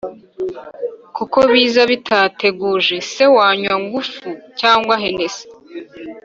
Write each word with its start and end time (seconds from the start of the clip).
kuko 1.15 1.37
biza 1.51 1.81
bidateguje 1.91 2.95
se 3.11 3.23
wanywa 3.35 3.73
nguvu 3.83 4.27
cyangwa 4.59 4.93
henesi 5.03 5.45